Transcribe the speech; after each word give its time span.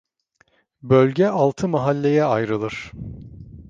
Bölge, 0.81 1.27
altı 1.29 1.67
mahalleye 1.67 2.23
ayrılır. 2.23 2.91